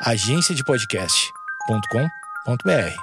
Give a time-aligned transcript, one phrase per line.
[0.00, 2.94] agenciadepodcast.com.br.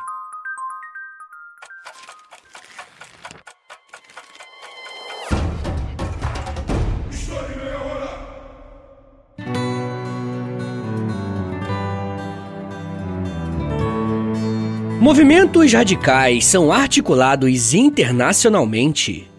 [15.01, 19.29] Movimentos radicais são articulados internacionalmente.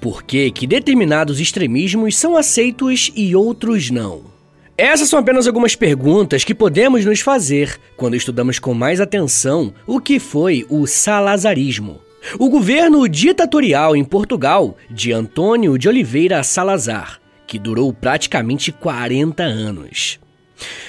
[0.00, 4.33] Por que, que determinados extremismos são aceitos e outros não?
[4.76, 10.00] Essas são apenas algumas perguntas que podemos nos fazer quando estudamos com mais atenção o
[10.00, 12.00] que foi o salazarismo.
[12.40, 20.18] O governo ditatorial em Portugal de Antônio de Oliveira Salazar, que durou praticamente 40 anos.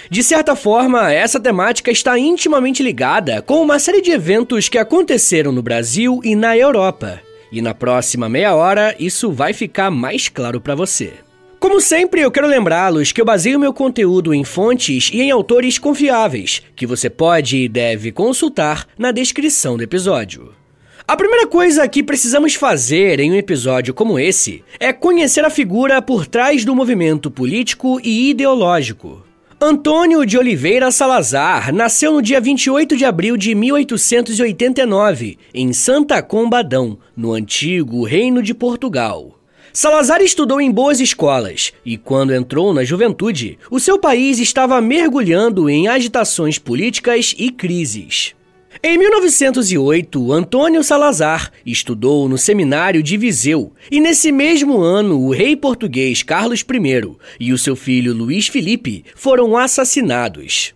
[0.10, 5.52] De certa forma, essa temática está intimamente ligada com uma série de eventos que aconteceram
[5.52, 7.22] no Brasil e na Europa.
[7.52, 11.25] E na próxima meia hora isso vai ficar mais claro para você.
[11.66, 15.80] Como sempre, eu quero lembrá-los que eu baseio meu conteúdo em fontes e em autores
[15.80, 20.54] confiáveis, que você pode e deve consultar na descrição do episódio.
[21.08, 26.04] A primeira coisa que precisamos fazer em um episódio como esse é conhecer a figura
[26.04, 29.26] por trás do movimento político e ideológico.
[29.60, 37.00] Antônio de Oliveira Salazar nasceu no dia 28 de abril de 1889, em Santa Combadão,
[37.18, 39.35] no antigo Reino de Portugal.
[39.76, 45.70] Salazar estudou em boas escolas e, quando entrou na juventude, o seu país estava mergulhando
[45.70, 48.34] em agitações políticas e crises.
[48.82, 55.58] Em 1908, Antônio Salazar estudou no seminário de Viseu e, nesse mesmo ano, o rei
[55.58, 60.74] português Carlos I e o seu filho Luís Felipe foram assassinados.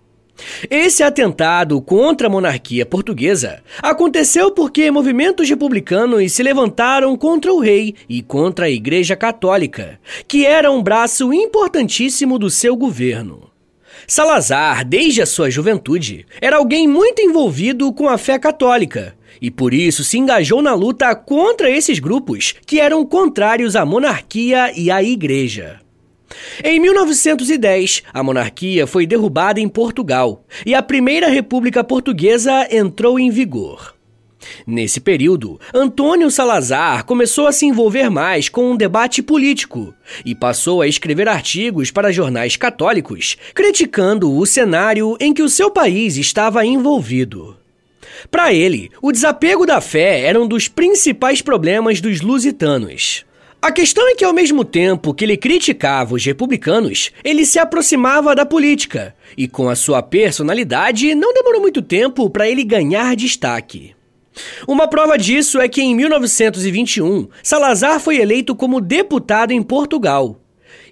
[0.70, 7.95] Esse atentado contra a monarquia portuguesa aconteceu porque movimentos republicanos se levantaram contra o rei
[8.08, 13.50] e contra a Igreja Católica, que era um braço importantíssimo do seu governo.
[14.08, 19.73] Salazar, desde a sua juventude, era alguém muito envolvido com a fé católica e por
[19.73, 25.02] isso se engajou na luta contra esses grupos que eram contrários à monarquia e à
[25.02, 25.80] Igreja.
[26.64, 33.30] Em 1910, a monarquia foi derrubada em Portugal e a Primeira República Portuguesa entrou em
[33.30, 33.95] vigor.
[34.66, 39.94] Nesse período, Antônio Salazar começou a se envolver mais com um debate político
[40.26, 45.70] e passou a escrever artigos para jornais católicos, criticando o cenário em que o seu
[45.70, 47.58] país estava envolvido.
[48.32, 53.26] Para ele, o desapego da fé era um dos principais problemas dos lusitanos.
[53.61, 58.33] A questão é que, ao mesmo tempo que ele criticava os republicanos, ele se aproximava
[58.33, 63.93] da política, e com a sua personalidade, não demorou muito tempo para ele ganhar destaque.
[64.65, 70.39] Uma prova disso é que em 1921, Salazar foi eleito como deputado em Portugal.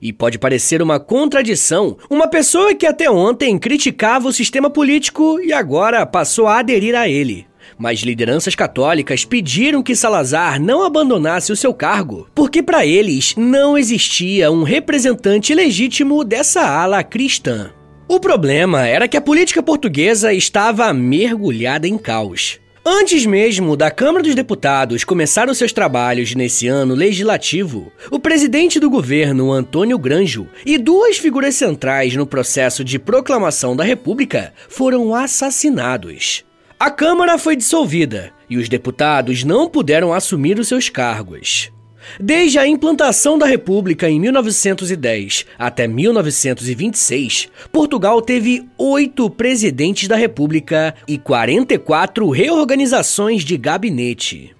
[0.01, 5.53] E pode parecer uma contradição uma pessoa que até ontem criticava o sistema político e
[5.53, 7.47] agora passou a aderir a ele
[7.77, 13.77] mas lideranças católicas pediram que Salazar não abandonasse o seu cargo, porque para eles não
[13.77, 17.71] existia um representante legítimo dessa ala cristã.
[18.07, 22.59] O problema era que a política portuguesa estava mergulhada em caos.
[22.89, 28.79] Antes mesmo da Câmara dos Deputados começar os seus trabalhos nesse ano legislativo, o presidente
[28.79, 35.13] do governo, Antônio Granjo, e duas figuras centrais no processo de proclamação da República foram
[35.13, 36.46] assassinados.
[36.79, 41.71] A Câmara foi dissolvida e os deputados não puderam assumir os seus cargos.
[42.19, 50.93] Desde a implantação da República em 1910 até 1926, Portugal teve oito presidentes da República
[51.07, 54.55] e 44 reorganizações de gabinete.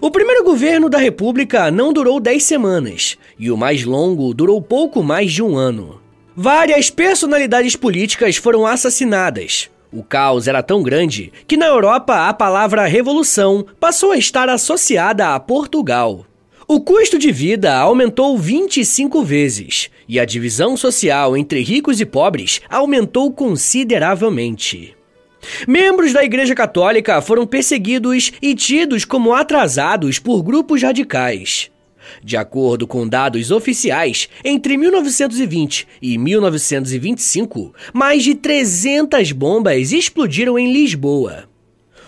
[0.00, 5.02] O primeiro governo da República não durou 10 semanas e o mais longo durou pouco
[5.02, 6.00] mais de um ano.
[6.34, 12.86] Várias personalidades políticas foram assassinadas, o caos era tão grande que na Europa a palavra
[12.86, 16.24] revolução passou a estar associada a Portugal.
[16.66, 22.62] O custo de vida aumentou 25 vezes e a divisão social entre ricos e pobres
[22.70, 24.96] aumentou consideravelmente.
[25.66, 31.71] Membros da Igreja Católica foram perseguidos e tidos como atrasados por grupos radicais.
[32.22, 40.72] De acordo com dados oficiais, entre 1920 e 1925, mais de 300 bombas explodiram em
[40.72, 41.44] Lisboa.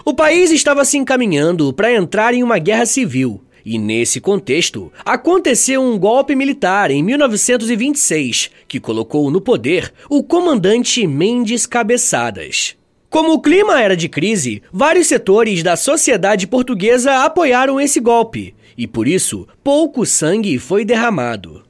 [0.04, 3.40] O país estava se encaminhando para entrar em uma guerra civil.
[3.64, 11.06] E nesse contexto, aconteceu um golpe militar em 1926 que colocou no poder o comandante
[11.06, 12.76] Mendes Cabeçadas.
[13.08, 18.86] Como o clima era de crise, vários setores da sociedade portuguesa apoiaram esse golpe, e
[18.86, 21.62] por isso pouco sangue foi derramado.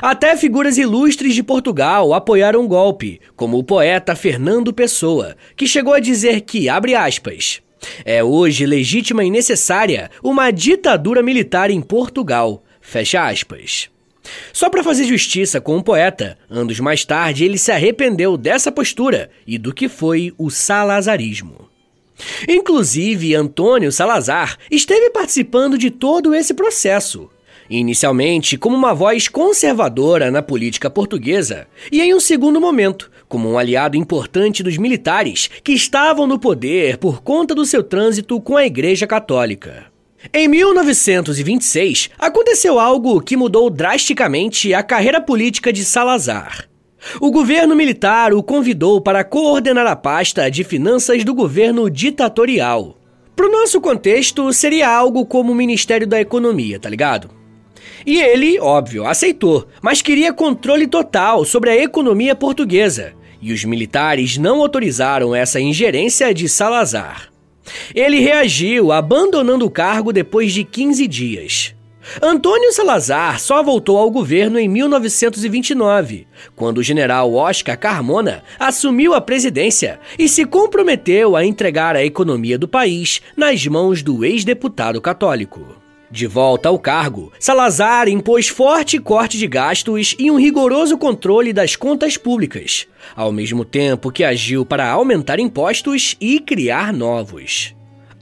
[0.00, 5.94] Até figuras ilustres de Portugal apoiaram o golpe, como o poeta Fernando Pessoa, que chegou
[5.94, 7.60] a dizer que, abre aspas,
[8.04, 13.90] é hoje legítima e necessária uma ditadura militar em Portugal, fecha aspas.
[14.52, 19.30] Só para fazer justiça com o poeta, anos mais tarde ele se arrependeu dessa postura
[19.46, 21.63] e do que foi o salazarismo.
[22.48, 27.28] Inclusive, Antônio Salazar esteve participando de todo esse processo.
[27.68, 33.58] Inicialmente, como uma voz conservadora na política portuguesa, e em um segundo momento, como um
[33.58, 38.66] aliado importante dos militares que estavam no poder por conta do seu trânsito com a
[38.66, 39.86] Igreja Católica.
[40.32, 46.68] Em 1926, aconteceu algo que mudou drasticamente a carreira política de Salazar.
[47.20, 52.98] O governo militar o convidou para coordenar a pasta de finanças do governo ditatorial.
[53.36, 57.30] Para o nosso contexto, seria algo como o Ministério da Economia, tá ligado?
[58.06, 64.36] E ele, óbvio, aceitou, mas queria controle total sobre a economia portuguesa, e os militares
[64.36, 67.30] não autorizaram essa ingerência de Salazar.
[67.94, 71.74] Ele reagiu, abandonando o cargo depois de 15 dias.
[72.22, 79.20] Antônio Salazar só voltou ao governo em 1929, quando o general Oscar Carmona assumiu a
[79.20, 85.84] presidência e se comprometeu a entregar a economia do país nas mãos do ex-deputado católico.
[86.10, 91.74] De volta ao cargo, Salazar impôs forte corte de gastos e um rigoroso controle das
[91.74, 92.86] contas públicas,
[93.16, 97.73] ao mesmo tempo que agiu para aumentar impostos e criar novos.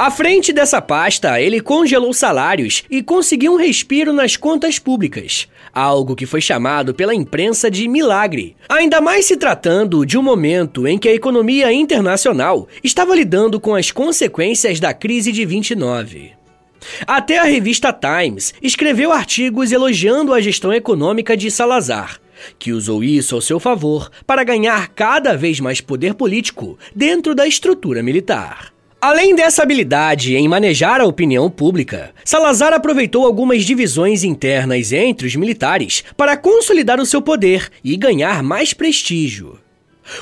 [0.03, 6.17] À frente dessa pasta, ele congelou salários e conseguiu um respiro nas contas públicas, algo
[6.17, 10.99] que foi chamado pela imprensa de milagre, ainda mais se tratando de um momento em
[10.99, 16.33] que a economia internacional estava lidando com as consequências da crise de 29.
[17.07, 22.19] Até a revista Times escreveu artigos elogiando a gestão econômica de Salazar,
[22.59, 27.47] que usou isso ao seu favor para ganhar cada vez mais poder político dentro da
[27.47, 28.73] estrutura militar.
[29.03, 35.35] Além dessa habilidade em manejar a opinião pública, Salazar aproveitou algumas divisões internas entre os
[35.35, 39.59] militares para consolidar o seu poder e ganhar mais prestígio.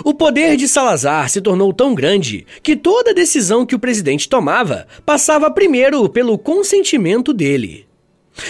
[0.03, 4.87] O poder de Salazar se tornou tão grande que toda decisão que o presidente tomava
[5.05, 7.87] passava primeiro pelo consentimento dele.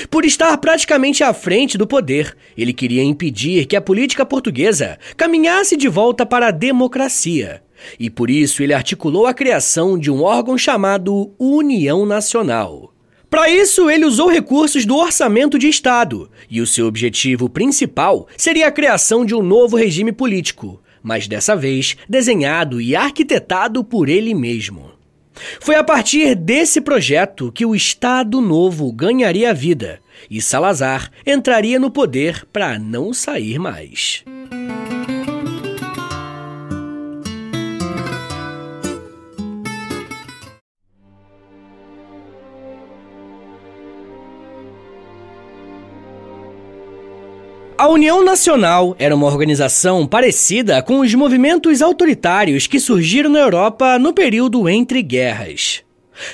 [0.09, 5.77] Por estar praticamente à frente do poder, ele queria impedir que a política portuguesa caminhasse
[5.77, 7.63] de volta para a democracia.
[7.99, 12.93] E por isso ele articulou a criação de um órgão chamado União Nacional.
[13.31, 18.67] Para isso, ele usou recursos do orçamento de Estado, e o seu objetivo principal seria
[18.67, 24.35] a criação de um novo regime político, mas dessa vez desenhado e arquitetado por ele
[24.35, 24.91] mesmo.
[25.61, 31.91] Foi a partir desse projeto que o Estado Novo ganharia vida e Salazar entraria no
[31.91, 34.25] poder para não sair mais.
[47.81, 53.99] A União Nacional era uma organização parecida com os movimentos autoritários que surgiram na Europa
[53.99, 55.83] no período entre guerras.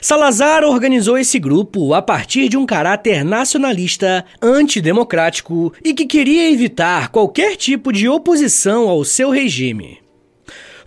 [0.03, 7.11] Salazar organizou esse grupo a partir de um caráter nacionalista, antidemocrático e que queria evitar
[7.11, 10.01] qualquer tipo de oposição ao seu regime.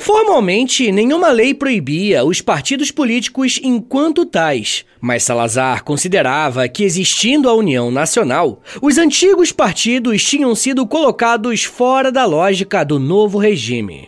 [0.01, 7.53] Formalmente, nenhuma lei proibia os partidos políticos enquanto tais, mas Salazar considerava que, existindo a
[7.53, 14.07] União Nacional, os antigos partidos tinham sido colocados fora da lógica do novo regime.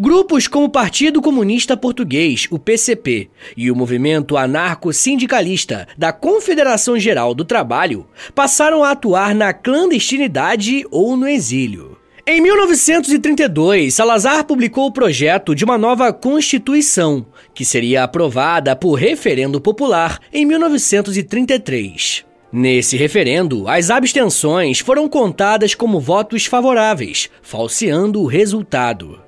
[0.00, 7.34] Grupos como o Partido Comunista Português, o PCP, e o movimento anarco-sindicalista da Confederação Geral
[7.34, 12.01] do Trabalho passaram a atuar na clandestinidade ou no exílio.
[12.24, 19.60] Em 1932, Salazar publicou o projeto de uma nova Constituição, que seria aprovada por referendo
[19.60, 22.24] popular em 1933.
[22.52, 29.18] Nesse referendo, as abstenções foram contadas como votos favoráveis, falseando o resultado.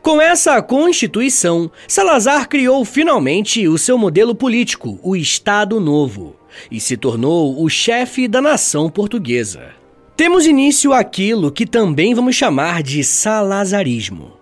[0.00, 6.36] Com essa Constituição, Salazar criou finalmente o seu modelo político, o Estado Novo,
[6.70, 9.77] e se tornou o chefe da nação portuguesa.
[10.18, 14.32] Temos início aquilo que também vamos chamar de salazarismo.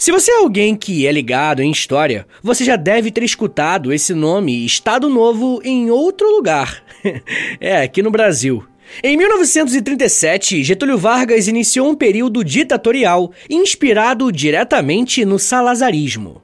[0.00, 4.12] Se você é alguém que é ligado em história, você já deve ter escutado esse
[4.12, 6.82] nome Estado Novo em outro lugar.
[7.60, 8.64] é, aqui no Brasil.
[9.00, 16.42] Em 1937, Getúlio Vargas iniciou um período ditatorial inspirado diretamente no salazarismo.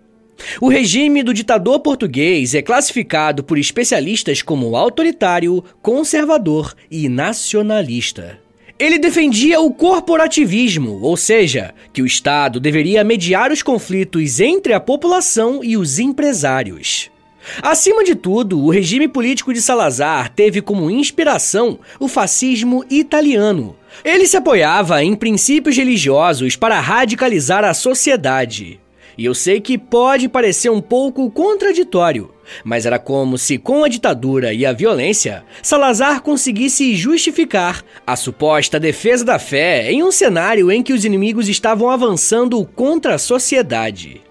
[0.60, 8.41] O regime do ditador português é classificado por especialistas como autoritário, conservador e nacionalista.
[8.82, 14.80] Ele defendia o corporativismo, ou seja, que o Estado deveria mediar os conflitos entre a
[14.80, 17.08] população e os empresários.
[17.62, 23.76] Acima de tudo, o regime político de Salazar teve como inspiração o fascismo italiano.
[24.04, 28.80] Ele se apoiava em princípios religiosos para radicalizar a sociedade.
[29.16, 32.32] E eu sei que pode parecer um pouco contraditório,
[32.64, 38.80] mas era como se, com a ditadura e a violência, Salazar conseguisse justificar a suposta
[38.80, 44.22] defesa da fé em um cenário em que os inimigos estavam avançando contra a sociedade.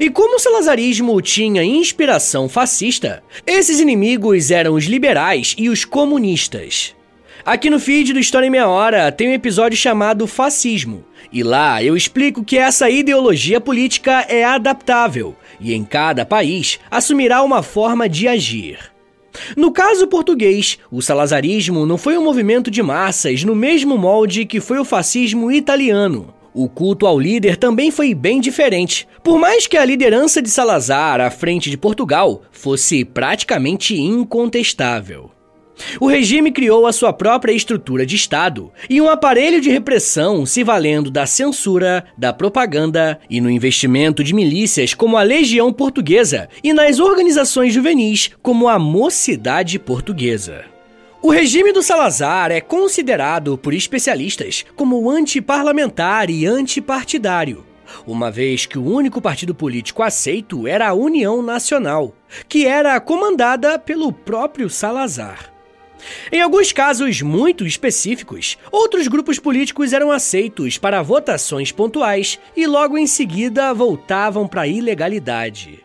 [0.00, 6.96] E como o salazarismo tinha inspiração fascista, esses inimigos eram os liberais e os comunistas.
[7.44, 11.82] Aqui no feed do História em Meia Hora tem um episódio chamado Fascismo, e lá
[11.82, 18.08] eu explico que essa ideologia política é adaptável e em cada país assumirá uma forma
[18.08, 18.78] de agir.
[19.56, 24.60] No caso português, o salazarismo não foi um movimento de massas no mesmo molde que
[24.60, 26.34] foi o fascismo italiano.
[26.54, 31.20] O culto ao líder também foi bem diferente, por mais que a liderança de Salazar
[31.20, 35.30] à frente de Portugal fosse praticamente incontestável.
[36.00, 40.64] O regime criou a sua própria estrutura de Estado e um aparelho de repressão se
[40.64, 46.72] valendo da censura, da propaganda e no investimento de milícias como a Legião Portuguesa e
[46.72, 50.64] nas organizações juvenis como a Mocidade Portuguesa.
[51.20, 57.66] O regime do Salazar é considerado por especialistas como antiparlamentar e antipartidário,
[58.06, 62.14] uma vez que o único partido político aceito era a União Nacional,
[62.48, 65.57] que era comandada pelo próprio Salazar.
[66.32, 72.96] Em alguns casos muito específicos, outros grupos políticos eram aceitos para votações pontuais e logo
[72.96, 75.84] em seguida voltavam para a ilegalidade.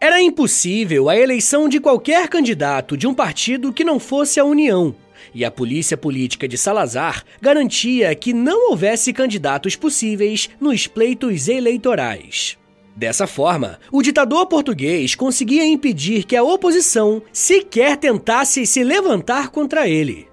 [0.00, 4.94] Era impossível a eleição de qualquer candidato de um partido que não fosse a União,
[5.34, 12.58] e a polícia política de Salazar garantia que não houvesse candidatos possíveis nos pleitos eleitorais.
[12.96, 19.88] Dessa forma, o ditador português conseguia impedir que a oposição sequer tentasse se levantar contra
[19.88, 20.28] ele.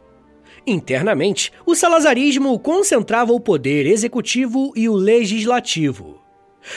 [0.66, 6.22] Internamente, o salazarismo concentrava o poder executivo e o legislativo.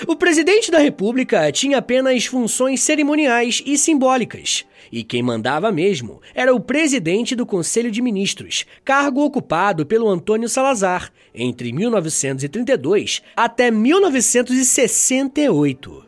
[0.06, 4.64] O presidente da República tinha apenas funções cerimoniais e simbólicas,
[4.94, 10.48] e quem mandava mesmo era o presidente do Conselho de Ministros, cargo ocupado pelo Antônio
[10.48, 16.04] Salazar entre 1932 até 1968.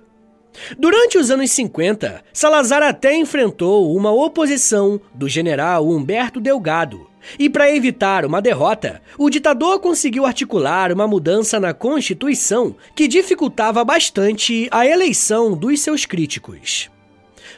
[0.78, 7.74] Durante os anos 50, Salazar até enfrentou uma oposição do general Humberto Delgado, e para
[7.74, 14.86] evitar uma derrota, o ditador conseguiu articular uma mudança na Constituição que dificultava bastante a
[14.86, 16.88] eleição dos seus críticos.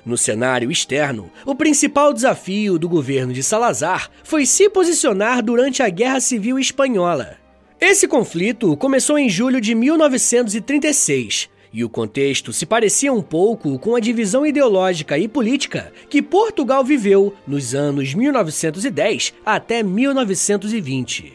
[0.09, 5.89] No cenário externo, o principal desafio do governo de Salazar foi se posicionar durante a
[5.91, 7.37] Guerra Civil Espanhola.
[7.79, 13.95] Esse conflito começou em julho de 1936 e o contexto se parecia um pouco com
[13.95, 21.35] a divisão ideológica e política que Portugal viveu nos anos 1910 até 1920.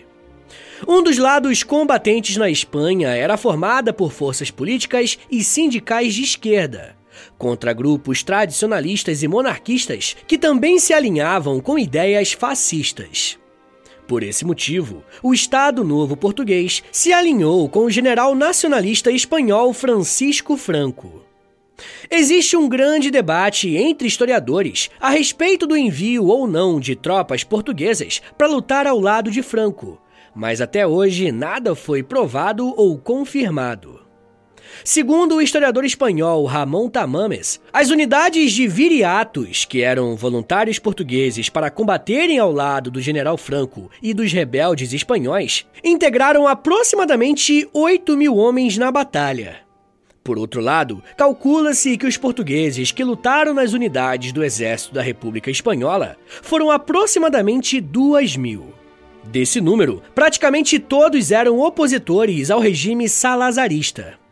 [0.87, 7.02] Um dos lados combatentes na Espanha era formada por forças políticas e sindicais de esquerda,
[7.37, 13.37] contra grupos tradicionalistas e monarquistas que também se alinhavam com ideias fascistas.
[14.07, 20.57] Por esse motivo, o Estado Novo Português se alinhou com o general nacionalista espanhol Francisco
[20.57, 21.23] Franco.
[22.09, 28.21] Existe um grande debate entre historiadores a respeito do envio ou não de tropas portuguesas
[28.37, 29.99] para lutar ao lado de Franco,
[30.35, 34.02] mas até hoje nada foi provado ou confirmado.
[34.83, 41.69] Segundo o historiador espanhol Ramon Tamames, as unidades de viriatos, que eram voluntários portugueses para
[41.69, 48.77] combaterem ao lado do general Franco e dos rebeldes espanhóis, integraram aproximadamente 8 mil homens
[48.77, 49.57] na batalha.
[50.23, 55.51] Por outro lado, calcula-se que os portugueses que lutaram nas unidades do exército da República
[55.51, 58.73] Espanhola foram aproximadamente 2 mil.
[59.25, 64.22] Desse número, praticamente todos eram opositores ao regime salazarista.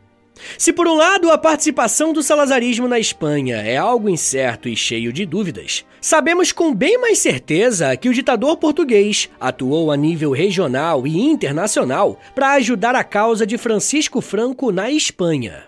[0.57, 5.11] Se por um lado a participação do salazarismo na Espanha é algo incerto e cheio
[5.11, 11.05] de dúvidas, sabemos com bem mais certeza que o ditador português atuou a nível regional
[11.05, 15.65] e internacional para ajudar a causa de Francisco Franco na Espanha.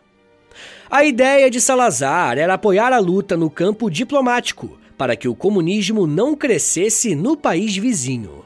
[0.89, 6.05] A ideia de Salazar era apoiar a luta no campo diplomático para que o comunismo
[6.05, 8.45] não crescesse no país vizinho.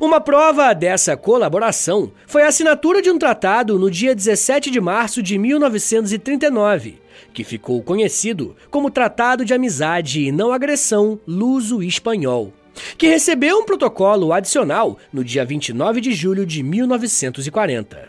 [0.00, 5.22] Uma prova dessa colaboração foi a assinatura de um tratado no dia 17 de março
[5.22, 6.98] de 1939,
[7.32, 12.52] que ficou conhecido como Tratado de Amizade e Não Agressão Luso-Espanhol,
[12.96, 18.08] que recebeu um protocolo adicional no dia 29 de julho de 1940.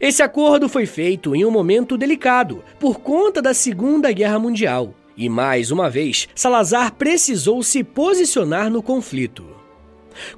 [0.00, 5.28] Esse acordo foi feito em um momento delicado por conta da Segunda Guerra Mundial, e
[5.28, 9.56] mais uma vez Salazar precisou se posicionar no conflito.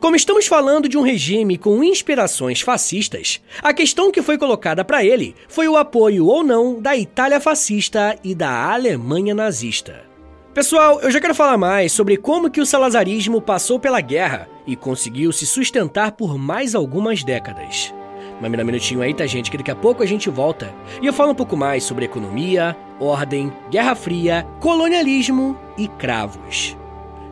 [0.00, 5.04] Como estamos falando de um regime com inspirações fascistas, a questão que foi colocada para
[5.04, 10.08] ele foi o apoio ou não da Itália fascista e da Alemanha nazista.
[10.54, 14.74] Pessoal, eu já quero falar mais sobre como que o salazarismo passou pela guerra e
[14.74, 17.94] conseguiu se sustentar por mais algumas décadas.
[18.40, 19.50] Mas dá um minutinho aí, tá, gente?
[19.50, 22.76] Que daqui a pouco a gente volta e eu falo um pouco mais sobre economia,
[22.98, 26.76] ordem, Guerra Fria, colonialismo e cravos.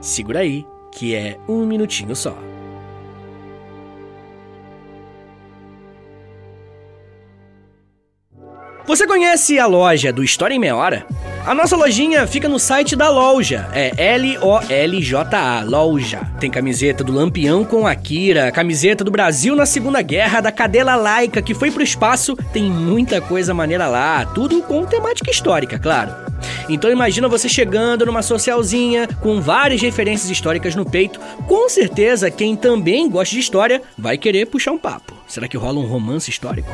[0.00, 2.34] Segura aí, que é um minutinho só.
[8.86, 11.04] Você conhece a loja do História em Meia Hora?
[11.44, 16.20] A nossa lojinha fica no site da loja, é L-O-L-J-A, loja.
[16.38, 21.42] Tem camiseta do Lampião com Akira, camiseta do Brasil na Segunda Guerra, da cadela laica
[21.42, 26.14] que foi pro espaço, tem muita coisa maneira lá, tudo com temática histórica, claro.
[26.68, 32.54] Então imagina você chegando numa socialzinha com várias referências históricas no peito, com certeza quem
[32.54, 35.15] também gosta de história vai querer puxar um papo.
[35.26, 36.68] Será que rola um romance histórico?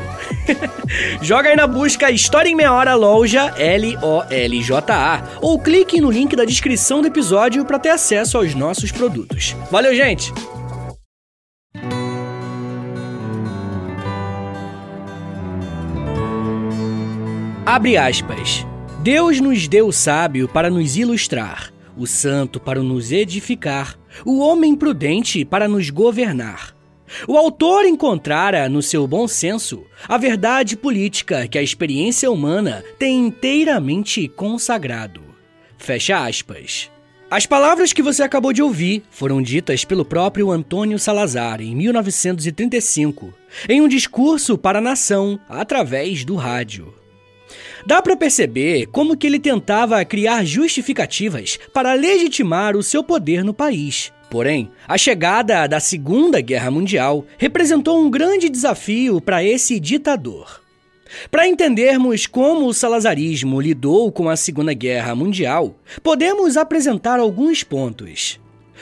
[1.21, 6.45] Joga aí na busca História em Meia Hora Loja, L-O-L-J-A, ou clique no link da
[6.45, 9.55] descrição do episódio para ter acesso aos nossos produtos.
[9.71, 10.31] Valeu, gente!
[17.65, 18.65] Abre aspas.
[19.01, 24.75] Deus nos deu o sábio para nos ilustrar, o santo para nos edificar, o homem
[24.75, 26.72] prudente para nos governar.
[27.27, 33.27] O autor encontrara no seu bom senso a verdade política que a experiência humana tem
[33.27, 35.21] inteiramente consagrado.
[35.77, 36.89] Fecha aspas.
[37.29, 43.33] As palavras que você acabou de ouvir foram ditas pelo próprio Antônio Salazar em 1935,
[43.67, 46.93] em um discurso para a nação através do rádio.
[47.85, 53.53] Dá para perceber como que ele tentava criar justificativas para legitimar o seu poder no
[53.53, 54.13] país.
[54.33, 60.59] Porém, a chegada da Segunda Guerra Mundial representou um grande desafio para esse ditador.
[61.29, 68.39] Para entendermos como o salazarismo lidou com a Segunda Guerra Mundial, podemos apresentar alguns pontos.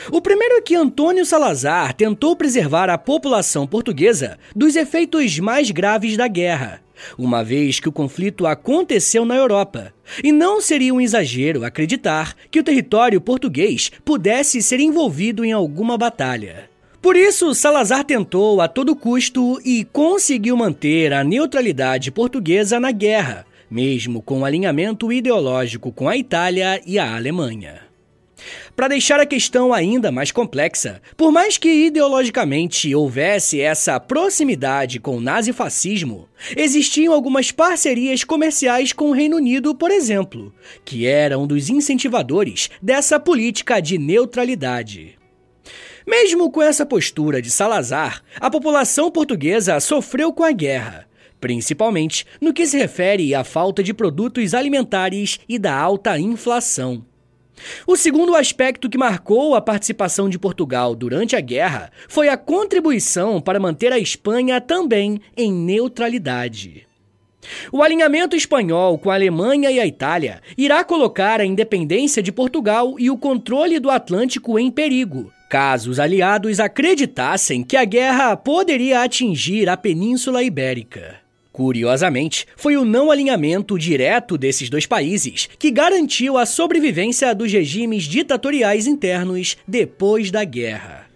[0.10, 6.16] O primeiro é que Antônio Salazar tentou preservar a população portuguesa dos efeitos mais graves
[6.16, 6.82] da guerra,
[7.18, 9.94] uma vez que o conflito aconteceu na Europa.
[10.24, 15.98] E não seria um exagero acreditar que o território português pudesse ser envolvido em alguma
[15.98, 16.70] batalha.
[17.02, 23.46] Por isso, Salazar tentou a todo custo e conseguiu manter a neutralidade portuguesa na guerra,
[23.70, 27.91] mesmo com alinhamento ideológico com a Itália e a Alemanha.
[28.76, 35.18] Para deixar a questão ainda mais complexa, por mais que ideologicamente houvesse essa proximidade com
[35.18, 41.46] o nazifascismo, existiam algumas parcerias comerciais com o Reino Unido, por exemplo, que era um
[41.46, 45.18] dos incentivadores dessa política de neutralidade.
[46.08, 51.08] Mesmo com essa postura de Salazar, a população portuguesa sofreu com a guerra,
[51.40, 57.06] principalmente no que se refere à falta de produtos alimentares e da alta inflação.
[57.86, 63.42] O segundo aspecto que marcou a participação de Portugal durante a guerra foi a contribuição
[63.42, 66.88] para manter a Espanha também em neutralidade.
[67.72, 72.96] O alinhamento espanhol com a Alemanha e a Itália irá colocar a independência de Portugal
[73.00, 79.02] e o controle do Atlântico em perigo, caso os aliados acreditassem que a guerra poderia
[79.02, 81.21] atingir a Península Ibérica.
[81.52, 88.06] Curiosamente, foi o não alinhamento direto desses dois países que garantiu a sobrevivência dos regimes
[88.06, 91.08] ditatoriais internos depois da guerra.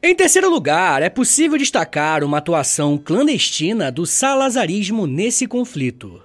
[0.00, 6.22] Em terceiro lugar, é possível destacar uma atuação clandestina do salazarismo nesse conflito.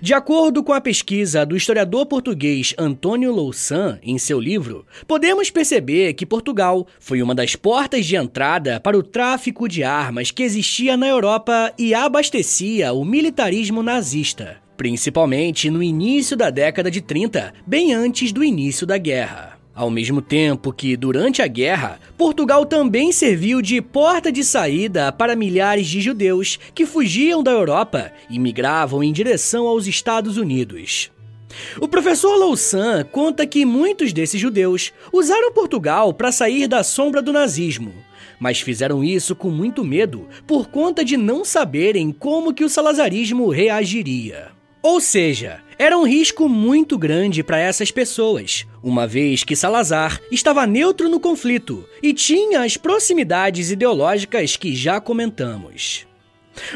[0.00, 6.14] De acordo com a pesquisa do historiador português Antônio Louçã em seu livro, podemos perceber
[6.14, 10.96] que Portugal foi uma das portas de entrada para o tráfico de armas que existia
[10.96, 17.92] na Europa e abastecia o militarismo nazista, principalmente no início da década de 30, bem
[17.92, 19.57] antes do início da guerra.
[19.78, 25.36] Ao mesmo tempo que, durante a guerra, Portugal também serviu de porta de saída para
[25.36, 31.12] milhares de judeus que fugiam da Europa e migravam em direção aos Estados Unidos.
[31.80, 37.32] O professor Louçã conta que muitos desses judeus usaram Portugal para sair da sombra do
[37.32, 37.94] nazismo,
[38.40, 43.48] mas fizeram isso com muito medo por conta de não saberem como que o salazarismo
[43.48, 44.57] reagiria.
[44.88, 50.66] Ou seja, era um risco muito grande para essas pessoas, uma vez que Salazar estava
[50.66, 56.06] neutro no conflito e tinha as proximidades ideológicas que já comentamos.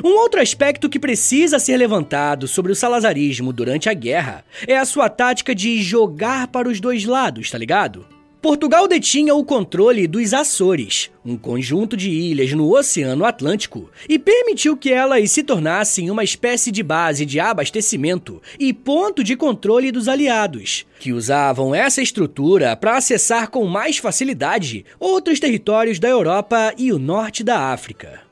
[0.04, 4.84] Um outro aspecto que precisa ser levantado sobre o salazarismo durante a guerra é a
[4.84, 8.06] sua tática de jogar para os dois lados, tá ligado?
[8.42, 14.76] Portugal detinha o controle dos Açores, um conjunto de ilhas no Oceano Atlântico, e permitiu
[14.76, 20.08] que elas se tornassem uma espécie de base de abastecimento e ponto de controle dos
[20.08, 26.92] aliados, que usavam essa estrutura para acessar com mais facilidade outros territórios da Europa e
[26.92, 28.22] o norte da África.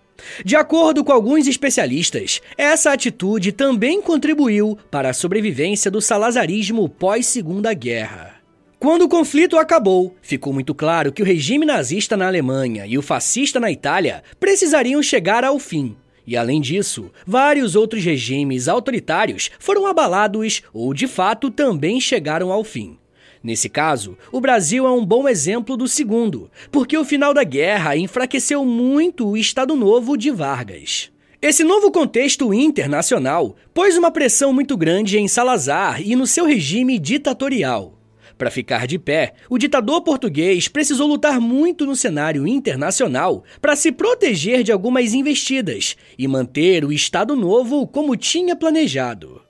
[0.44, 7.72] De acordo com alguns especialistas, essa atitude também contribuiu para a sobrevivência do salazarismo pós-Segunda
[7.72, 8.39] Guerra.
[8.80, 13.02] Quando o conflito acabou, ficou muito claro que o regime nazista na Alemanha e o
[13.02, 15.94] fascista na Itália precisariam chegar ao fim.
[16.26, 22.64] E além disso, vários outros regimes autoritários foram abalados ou de fato também chegaram ao
[22.64, 22.96] fim.
[23.44, 27.98] Nesse caso, o Brasil é um bom exemplo do segundo, porque o final da guerra
[27.98, 31.10] enfraqueceu muito o Estado Novo de Vargas.
[31.42, 36.98] Esse novo contexto internacional pôs uma pressão muito grande em Salazar e no seu regime
[36.98, 37.99] ditatorial.
[38.40, 43.92] Para ficar de pé, o ditador português precisou lutar muito no cenário internacional para se
[43.92, 49.42] proteger de algumas investidas e manter o Estado Novo como tinha planejado.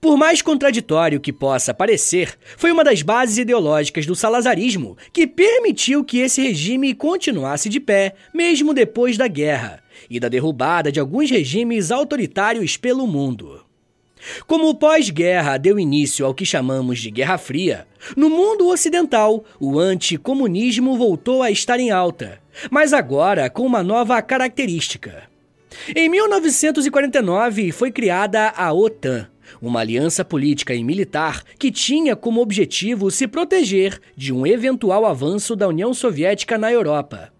[0.00, 6.02] Por mais contraditório que possa parecer, foi uma das bases ideológicas do salazarismo que permitiu
[6.02, 11.30] que esse regime continuasse de pé, mesmo depois da guerra, e da derrubada de alguns
[11.30, 13.65] regimes autoritários pelo mundo.
[14.46, 17.86] Como o pós-guerra deu início ao que chamamos de Guerra Fria,
[18.16, 24.20] no mundo ocidental, o anticomunismo voltou a estar em alta, mas agora com uma nova
[24.22, 25.24] característica.
[25.94, 29.28] Em 1949 foi criada a OTAN,
[29.60, 35.54] uma aliança política e militar que tinha como objetivo se proteger de um eventual avanço
[35.54, 37.32] da União Soviética na Europa.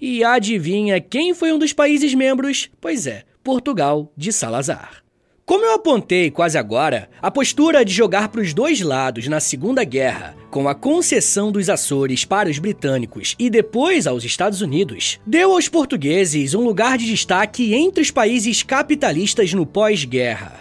[0.00, 2.70] E adivinha quem foi um dos países membros?
[2.80, 5.01] Pois é, Portugal de Salazar.
[5.44, 9.82] Como eu apontei quase agora, a postura de jogar para os dois lados na Segunda
[9.82, 15.52] Guerra, com a concessão dos Açores para os britânicos e depois aos Estados Unidos, deu
[15.52, 20.60] aos portugueses um lugar de destaque entre os países capitalistas no pós-guerra.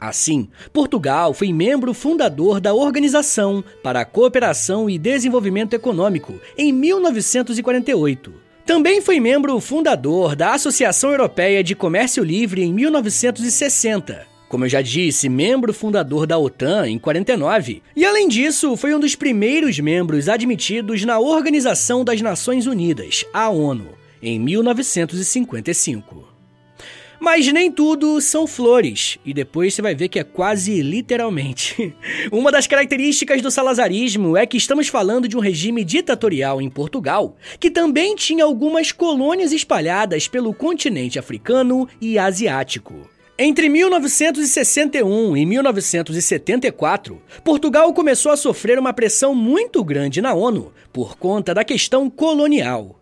[0.00, 8.43] Assim, Portugal foi membro fundador da Organização para a Cooperação e Desenvolvimento Econômico em 1948
[8.64, 14.26] também foi membro fundador da Associação Europeia de Comércio Livre em 1960.
[14.48, 19.00] Como eu já disse, membro fundador da OTAN em 49, e além disso, foi um
[19.00, 23.88] dos primeiros membros admitidos na Organização das Nações Unidas, a ONU,
[24.22, 26.33] em 1955.
[27.24, 31.96] Mas nem tudo são flores, e depois você vai ver que é quase literalmente.
[32.30, 37.34] Uma das características do salazarismo é que estamos falando de um regime ditatorial em Portugal,
[37.58, 43.08] que também tinha algumas colônias espalhadas pelo continente africano e asiático.
[43.38, 51.16] Entre 1961 e 1974, Portugal começou a sofrer uma pressão muito grande na ONU por
[51.16, 53.00] conta da questão colonial.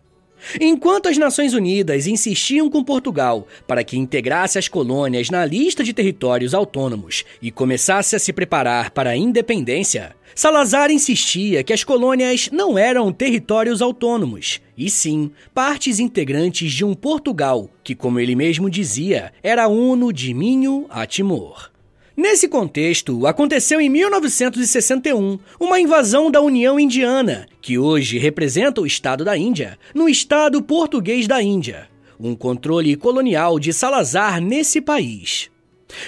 [0.59, 5.93] Enquanto as Nações Unidas insistiam com Portugal para que integrasse as colônias na lista de
[5.93, 12.49] territórios autônomos e começasse a se preparar para a independência, Salazar insistia que as colônias
[12.51, 18.69] não eram territórios autônomos, e sim partes integrantes de um Portugal que, como ele mesmo
[18.69, 21.72] dizia, era uno de Minho a Timor.
[22.15, 29.25] Nesse contexto, aconteceu em 1961 uma invasão da União Indiana, que hoje representa o Estado
[29.25, 35.49] da Índia, no Estado português da Índia, um controle colonial de Salazar nesse país.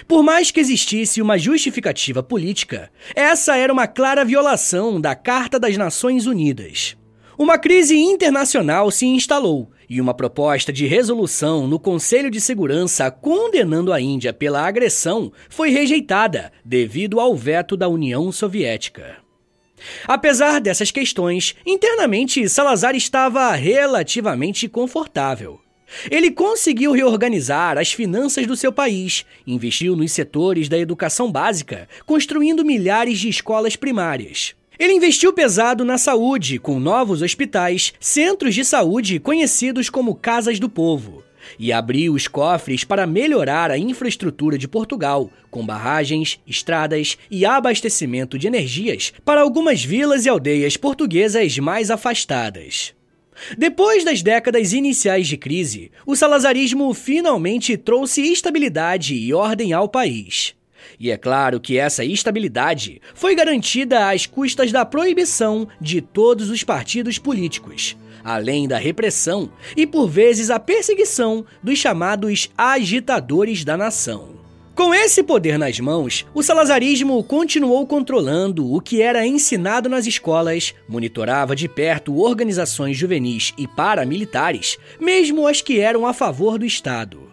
[0.08, 5.76] Por mais que existisse uma justificativa política, essa era uma clara violação da Carta das
[5.76, 6.96] Nações Unidas.
[7.36, 13.92] Uma crise internacional se instalou e uma proposta de resolução no Conselho de Segurança condenando
[13.94, 19.18] a Índia pela agressão foi rejeitada devido ao veto da União Soviética.
[20.08, 25.60] Apesar dessas questões, internamente Salazar estava relativamente confortável.
[26.10, 32.66] Ele conseguiu reorganizar as finanças do seu país, investiu nos setores da educação básica, construindo
[32.66, 34.56] milhares de escolas primárias.
[34.78, 40.68] Ele investiu pesado na saúde, com novos hospitais, centros de saúde conhecidos como Casas do
[40.68, 41.24] Povo,
[41.58, 48.38] e abriu os cofres para melhorar a infraestrutura de Portugal, com barragens, estradas e abastecimento
[48.38, 52.94] de energias para algumas vilas e aldeias portuguesas mais afastadas.
[53.58, 60.55] Depois das décadas iniciais de crise, o salazarismo finalmente trouxe estabilidade e ordem ao país.
[61.00, 66.64] E é claro que essa estabilidade foi garantida às custas da proibição de todos os
[66.64, 74.36] partidos políticos, além da repressão e, por vezes, a perseguição dos chamados agitadores da nação.
[74.76, 80.76] Com esse poder nas mãos, o salazarismo continuou controlando o que era ensinado nas escolas,
[80.86, 87.25] monitorava de perto organizações juvenis e paramilitares, mesmo as que eram a favor do Estado.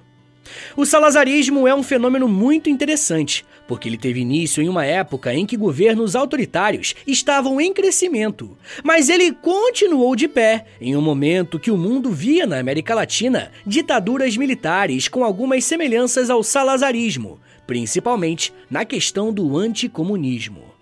[0.76, 5.46] O salazarismo é um fenômeno muito interessante, porque ele teve início em uma época em
[5.46, 11.70] que governos autoritários estavam em crescimento, mas ele continuou de pé em um momento que
[11.70, 18.84] o mundo via na América Latina ditaduras militares com algumas semelhanças ao salazarismo, principalmente na
[18.84, 20.72] questão do anticomunismo.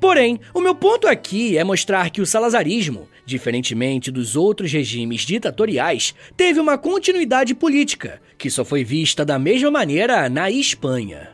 [0.00, 6.14] Porém, o meu ponto aqui é mostrar que o salazarismo, diferentemente dos outros regimes ditatoriais,
[6.36, 11.30] teve uma continuidade política, que só foi vista da mesma maneira na Espanha.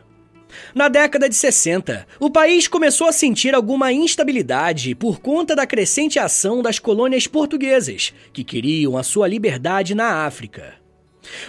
[0.73, 6.19] Na década de 60, o país começou a sentir alguma instabilidade por conta da crescente
[6.19, 10.84] ação das colônias portuguesas, que queriam a sua liberdade na África.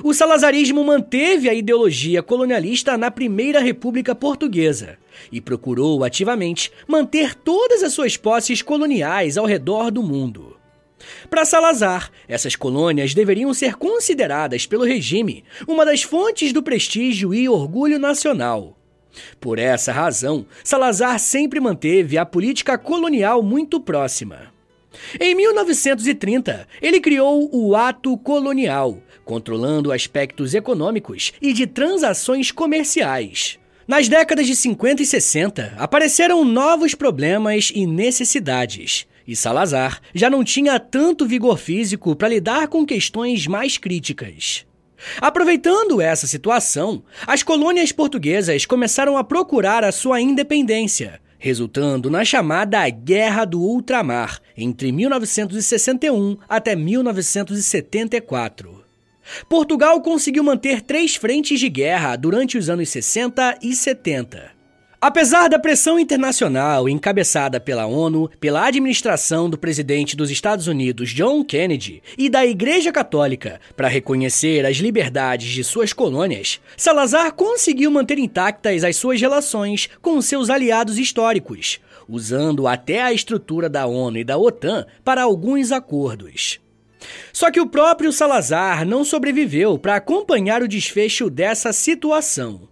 [0.02, 4.98] O salazarismo manteve a ideologia colonialista na Primeira República Portuguesa
[5.30, 10.56] e procurou ativamente manter todas as suas posses coloniais ao redor do mundo.
[11.28, 17.48] Para Salazar, essas colônias deveriam ser consideradas pelo regime uma das fontes do prestígio e
[17.48, 18.76] orgulho nacional.
[19.40, 24.54] Por essa razão, Salazar sempre manteve a política colonial muito próxima.
[25.20, 33.58] Em 1930, ele criou o Ato Colonial, controlando aspectos econômicos e de transações comerciais.
[33.86, 40.42] Nas décadas de 50 e 60, apareceram novos problemas e necessidades, e Salazar já não
[40.42, 44.64] tinha tanto vigor físico para lidar com questões mais críticas.
[45.20, 52.88] Aproveitando essa situação, as colônias portuguesas começaram a procurar a sua independência, resultando na chamada
[52.88, 58.75] Guerra do Ultramar, entre 1961 até 1974.
[59.48, 64.56] Portugal conseguiu manter três frentes de guerra durante os anos 60 e 70.
[64.98, 71.44] Apesar da pressão internacional encabeçada pela ONU, pela administração do presidente dos Estados Unidos John
[71.44, 78.18] Kennedy e da Igreja Católica para reconhecer as liberdades de suas colônias, Salazar conseguiu manter
[78.18, 84.24] intactas as suas relações com seus aliados históricos, usando até a estrutura da ONU e
[84.24, 86.58] da OTAN para alguns acordos.
[87.32, 92.68] Só que o próprio Salazar não sobreviveu para acompanhar o desfecho dessa situação.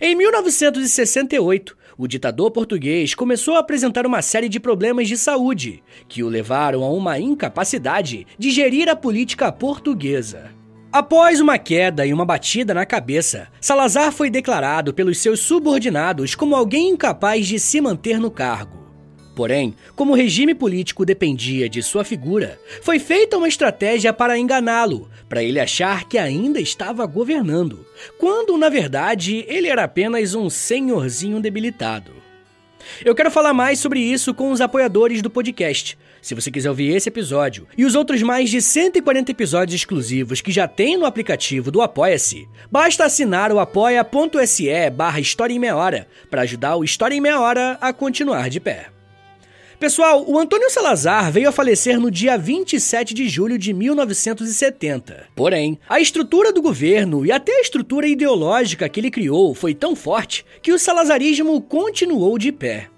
[0.00, 6.22] Em 1968, o ditador português começou a apresentar uma série de problemas de saúde que
[6.22, 10.50] o levaram a uma incapacidade de gerir a política portuguesa.
[10.92, 16.54] Após uma queda e uma batida na cabeça, Salazar foi declarado pelos seus subordinados como
[16.54, 18.83] alguém incapaz de se manter no cargo.
[19.34, 25.08] Porém, como o regime político dependia de sua figura, foi feita uma estratégia para enganá-lo,
[25.28, 27.84] para ele achar que ainda estava governando,
[28.18, 32.12] quando na verdade ele era apenas um senhorzinho debilitado.
[33.04, 35.98] Eu quero falar mais sobre isso com os apoiadores do podcast.
[36.20, 40.52] Se você quiser ouvir esse episódio e os outros mais de 140 episódios exclusivos que
[40.52, 46.06] já tem no aplicativo do Apoia-se, basta assinar o apoia.se barra História em Meia Hora
[46.30, 48.94] para ajudar o História em Meia Hora a continuar de pé.
[49.84, 55.26] Pessoal, o Antônio Salazar veio a falecer no dia 27 de julho de 1970.
[55.36, 59.94] Porém, a estrutura do governo e até a estrutura ideológica que ele criou foi tão
[59.94, 62.88] forte que o salazarismo continuou de pé.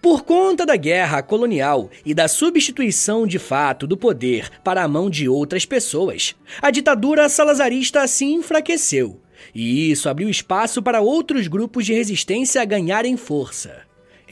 [0.00, 5.10] Por conta da guerra colonial e da substituição de fato do poder para a mão
[5.10, 9.20] de outras pessoas, a ditadura salazarista se enfraqueceu,
[9.54, 13.82] e isso abriu espaço para outros grupos de resistência ganharem força.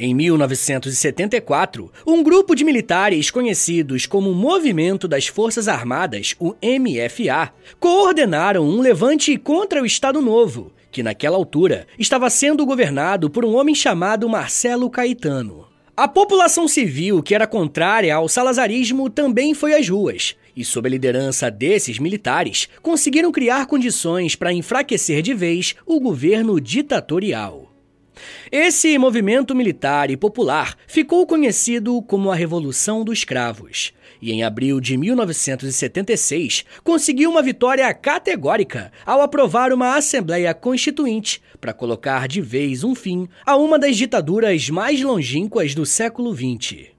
[0.04, 8.64] Em 1974, um grupo de militares conhecidos como Movimento das Forças Armadas, o MFA, coordenaram
[8.64, 13.76] um levante contra o Estado Novo, que naquela altura estava sendo governado por um homem
[13.76, 15.66] chamado Marcelo Caetano.
[15.96, 20.90] A população civil que era contrária ao salazarismo também foi às ruas, e sob a
[20.90, 27.61] liderança desses militares, conseguiram criar condições para enfraquecer de vez o governo ditatorial.
[28.50, 34.80] Esse movimento militar e popular ficou conhecido como a Revolução dos Cravos e, em abril
[34.80, 42.84] de 1976, conseguiu uma vitória categórica ao aprovar uma Assembleia Constituinte para colocar de vez
[42.84, 46.92] um fim a uma das ditaduras mais longínquas do século XX.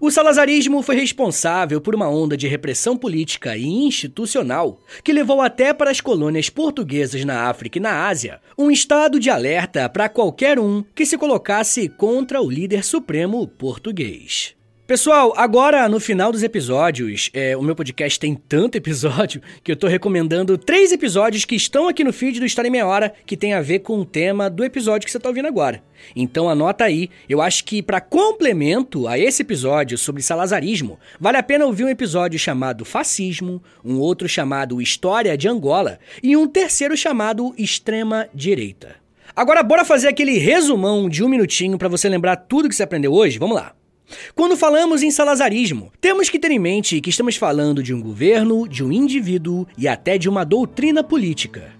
[0.00, 5.72] O salazarismo foi responsável por uma onda de repressão política e institucional que levou até
[5.72, 10.58] para as colônias portuguesas na África e na Ásia um estado de alerta para qualquer
[10.58, 14.57] um que se colocasse contra o líder supremo português.
[14.88, 19.76] Pessoal, agora no final dos episódios, é, o meu podcast tem tanto episódio que eu
[19.76, 23.36] tô recomendando três episódios que estão aqui no feed do História em Meia Hora que
[23.36, 25.82] tem a ver com o tema do episódio que você tá ouvindo agora.
[26.16, 31.42] Então anota aí, eu acho que para complemento a esse episódio sobre salazarismo, vale a
[31.42, 36.96] pena ouvir um episódio chamado Fascismo, um outro chamado História de Angola e um terceiro
[36.96, 38.96] chamado Extrema Direita.
[39.36, 43.12] Agora bora fazer aquele resumão de um minutinho para você lembrar tudo que você aprendeu
[43.12, 43.38] hoje?
[43.38, 43.77] Vamos lá.
[44.34, 48.68] Quando falamos em salazarismo, temos que ter em mente que estamos falando de um governo,
[48.68, 51.72] de um indivíduo e até de uma doutrina política.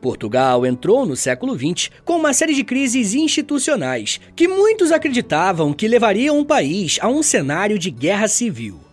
[0.00, 5.86] Portugal entrou no século XX com uma série de crises institucionais que muitos acreditavam que
[5.86, 8.89] levariam o país a um cenário de guerra civil.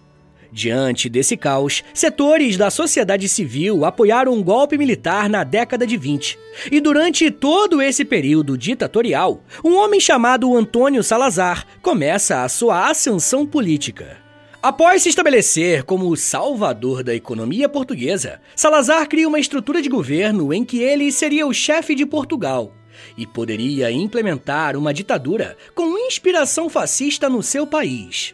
[0.58, 6.36] Diante desse caos, setores da sociedade civil apoiaram um golpe militar na década de 20.
[6.72, 13.46] E durante todo esse período ditatorial, um homem chamado Antônio Salazar começa a sua ascensão
[13.46, 14.18] política.
[14.60, 20.52] Após se estabelecer como o salvador da economia portuguesa, Salazar cria uma estrutura de governo
[20.52, 22.74] em que ele seria o chefe de Portugal
[23.16, 28.34] e poderia implementar uma ditadura com inspiração fascista no seu país.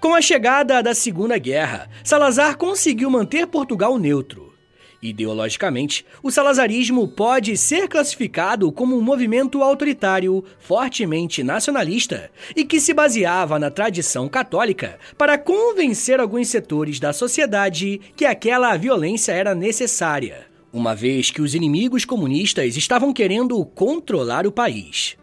[0.00, 4.56] Com a chegada da Segunda Guerra, Salazar conseguiu manter Portugal neutro.
[5.02, 12.94] Ideologicamente, o salazarismo pode ser classificado como um movimento autoritário, fortemente nacionalista e que se
[12.94, 20.46] baseava na tradição católica para convencer alguns setores da sociedade que aquela violência era necessária,
[20.72, 25.16] uma vez que os inimigos comunistas estavam querendo controlar o país.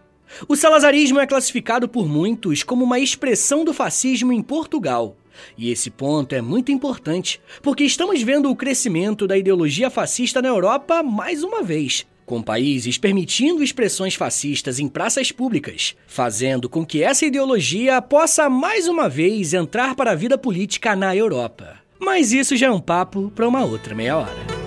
[0.48, 5.16] O salazarismo é classificado por muitos como uma expressão do fascismo em Portugal.
[5.58, 10.50] E esse ponto é muito importante, porque estamos vendo o crescimento da ideologia fascista na
[10.50, 17.04] Europa mais uma vez, com países permitindo expressões fascistas em praças públicas, fazendo com que
[17.04, 21.78] essa ideologia possa mais uma vez entrar para a vida política na Europa.
[22.00, 24.63] Mas isso já é um papo para uma outra meia hora.